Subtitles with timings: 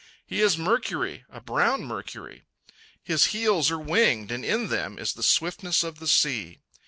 [0.25, 2.41] He is a Mercury—a brown Mercury.
[3.03, 6.59] His heels are winged, and in them is the swiftness of the sea.